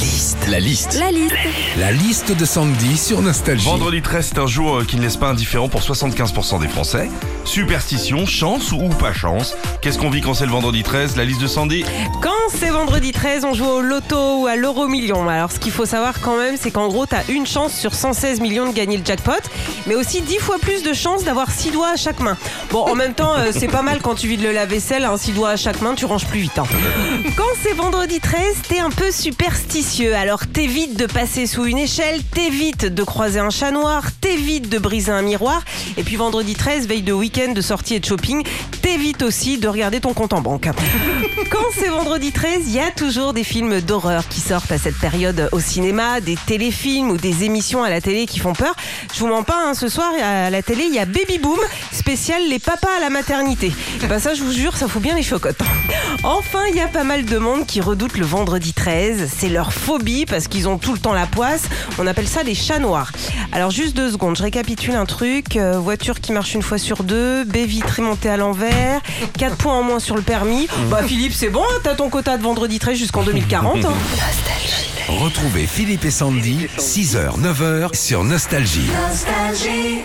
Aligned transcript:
liste. 0.00 0.48
La 0.48 0.60
liste. 0.60 0.98
La 0.98 1.10
liste. 1.10 1.34
La 1.78 1.92
liste 1.92 2.32
de 2.36 2.44
Sandy 2.46 2.96
sur 2.96 3.20
Nostalgie. 3.20 3.66
Vendredi 3.66 4.00
13, 4.00 4.30
c'est 4.32 4.38
un 4.38 4.46
jour 4.46 4.78
euh, 4.78 4.84
qui 4.84 4.96
ne 4.96 5.02
laisse 5.02 5.18
pas 5.18 5.28
indifférent 5.28 5.68
pour 5.68 5.82
75% 5.82 6.58
des 6.60 6.68
Français. 6.68 7.10
Superstition, 7.44 8.24
chance 8.24 8.72
ou 8.72 8.88
pas 8.88 9.12
chance? 9.12 9.54
Qu'est-ce 9.82 9.98
qu'on 9.98 10.08
vit 10.08 10.22
quand 10.22 10.32
c'est 10.32 10.46
le 10.46 10.52
vendredi 10.52 10.82
13 10.82 11.16
La 11.16 11.24
liste 11.24 11.42
de 11.42 11.46
Sandy 11.46 11.84
Quand 12.22 12.30
c'est 12.52 12.70
vendredi 12.70 13.12
13, 13.12 13.44
on 13.44 13.54
joue 13.54 13.64
au 13.66 13.80
loto 13.80 14.40
ou 14.42 14.46
à 14.46 14.56
l'euro 14.56 14.86
million. 14.88 15.28
Alors, 15.28 15.52
ce 15.52 15.58
qu'il 15.58 15.72
faut 15.72 15.86
savoir 15.86 16.20
quand 16.20 16.36
même, 16.36 16.56
c'est 16.58 16.70
qu'en 16.70 16.88
gros, 16.88 17.06
t'as 17.06 17.22
une 17.28 17.46
chance 17.46 17.72
sur 17.74 17.94
116 17.94 18.40
millions 18.40 18.66
de 18.68 18.74
gagner 18.74 18.96
le 18.96 19.04
jackpot, 19.04 19.32
mais 19.86 19.94
aussi 19.94 20.20
10 20.22 20.38
fois 20.38 20.58
plus 20.58 20.82
de 20.82 20.92
chances 20.92 21.24
d'avoir 21.24 21.50
6 21.50 21.70
doigts 21.70 21.90
à 21.90 21.96
chaque 21.96 22.20
main. 22.20 22.36
Bon, 22.70 22.80
en 22.82 22.94
même 22.94 23.14
temps, 23.14 23.34
euh, 23.36 23.50
c'est 23.56 23.68
pas 23.68 23.82
mal 23.82 24.00
quand 24.02 24.14
tu 24.14 24.26
vides 24.28 24.42
le 24.42 24.52
lave-vaisselle, 24.52 25.08
6 25.16 25.32
doigts 25.32 25.50
à 25.50 25.56
chaque 25.56 25.80
main, 25.80 25.94
tu 25.94 26.04
ranges 26.04 26.26
plus 26.26 26.40
vite. 26.40 26.58
hein. 26.58 26.64
Quand 27.36 27.44
c'est 27.62 27.72
vendredi 27.74 28.20
13, 28.20 28.40
t'es 28.68 28.80
un 28.80 28.90
peu 28.90 29.10
superstitieux. 29.10 30.14
Alors, 30.14 30.46
t'évites 30.46 30.96
de 30.98 31.06
passer 31.06 31.46
sous 31.46 31.64
une 31.66 31.78
échelle, 31.78 32.22
t'évites 32.34 32.86
de 32.86 33.02
croiser 33.02 33.38
un 33.40 33.50
chat 33.50 33.70
noir, 33.70 34.04
t'évites 34.20 34.68
de 34.68 34.78
briser 34.78 35.12
un 35.12 35.22
miroir. 35.22 35.62
Et 35.96 36.02
puis, 36.02 36.16
vendredi 36.16 36.54
13, 36.54 36.86
veille 36.88 37.02
de 37.02 37.12
week-end, 37.12 37.52
de 37.52 37.60
sortie 37.60 37.94
et 37.94 38.00
de 38.00 38.04
shopping, 38.04 38.42
t'évites 38.82 39.22
aussi 39.22 39.58
de 39.58 39.68
regarder 39.68 40.00
ton 40.00 40.12
compte 40.14 40.32
en 40.32 40.40
banque. 40.40 40.68
Quand 41.50 41.58
c'est 41.74 41.88
vendredi 41.88 42.32
13, 42.32 42.39
il 42.48 42.70
y 42.70 42.78
a 42.78 42.90
toujours 42.90 43.32
des 43.34 43.44
films 43.44 43.80
d'horreur 43.80 44.26
qui 44.26 44.40
sortent 44.40 44.72
à 44.72 44.78
cette 44.78 44.96
période 44.98 45.48
au 45.52 45.60
cinéma, 45.60 46.20
des 46.20 46.36
téléfilms 46.46 47.10
ou 47.10 47.16
des 47.16 47.44
émissions 47.44 47.82
à 47.82 47.90
la 47.90 48.00
télé 48.00 48.26
qui 48.26 48.38
font 48.38 48.54
peur. 48.54 48.74
Je 49.12 49.20
vous 49.20 49.26
mens 49.26 49.42
pas, 49.42 49.58
hein, 49.66 49.74
ce 49.74 49.88
soir 49.88 50.10
à 50.22 50.48
la 50.48 50.62
télé, 50.62 50.84
il 50.88 50.94
y 50.94 50.98
a 50.98 51.04
Baby 51.04 51.38
Boom, 51.38 51.58
spécial 51.92 52.40
les 52.48 52.58
papas 52.58 52.88
à 52.96 53.00
la 53.00 53.10
maternité. 53.10 53.72
Bah 54.08 54.18
ça, 54.18 54.34
je 54.34 54.42
vous 54.42 54.52
jure, 54.52 54.76
ça 54.76 54.88
fout 54.88 55.02
bien 55.02 55.14
les 55.14 55.22
chocottes. 55.22 55.60
Enfin, 56.22 56.60
il 56.70 56.76
y 56.76 56.80
a 56.80 56.88
pas 56.88 57.04
mal 57.04 57.24
de 57.24 57.38
monde 57.38 57.66
qui 57.66 57.80
redoute 57.80 58.16
le 58.16 58.24
vendredi 58.24 58.72
13. 58.72 59.30
C'est 59.34 59.48
leur 59.48 59.72
phobie 59.72 60.24
parce 60.24 60.48
qu'ils 60.48 60.68
ont 60.68 60.78
tout 60.78 60.92
le 60.92 60.98
temps 60.98 61.14
la 61.14 61.26
poisse. 61.26 61.64
On 61.98 62.06
appelle 62.06 62.28
ça 62.28 62.42
les 62.42 62.54
chats 62.54 62.78
noirs. 62.78 63.12
Alors 63.52 63.70
juste 63.70 63.96
deux 63.96 64.10
secondes, 64.10 64.36
je 64.36 64.42
récapitule 64.42 64.94
un 64.94 65.06
truc. 65.06 65.56
Euh, 65.56 65.78
voiture 65.78 66.20
qui 66.20 66.32
marche 66.32 66.54
une 66.54 66.62
fois 66.62 66.78
sur 66.78 67.02
deux, 67.02 67.44
baie 67.44 67.66
vitrée 67.66 68.02
montée 68.02 68.28
à 68.28 68.36
l'envers, 68.36 69.00
4 69.38 69.56
points 69.56 69.74
en 69.74 69.82
moins 69.82 69.98
sur 69.98 70.16
le 70.16 70.22
permis. 70.22 70.68
Bah 70.90 71.02
Philippe, 71.02 71.34
c'est 71.34 71.50
bon, 71.50 71.64
t'as 71.82 71.94
ton 71.94 72.08
quota 72.08 72.29
de 72.38 72.42
vendredi 72.42 72.78
13 72.78 72.98
jusqu'en 72.98 73.22
2040. 73.22 73.84
hein. 73.84 73.92
Retrouvez 75.08 75.66
Philippe 75.66 76.04
et 76.04 76.10
Sandy, 76.10 76.68
6h, 76.78 77.40
9h 77.40 77.94
sur 77.96 78.22
Nostalgie. 78.24 78.88
Nostalgie. 79.08 80.00